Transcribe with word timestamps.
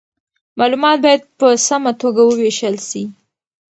معلومات 0.59 0.97
باید 1.05 1.21
په 1.39 1.47
سمه 1.67 1.91
توګه 2.01 2.21
وویشل 2.25 2.75
سي. 2.89 3.03